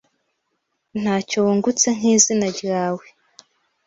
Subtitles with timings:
[1.01, 3.05] ntacyo wungutse nk’izina ryawe,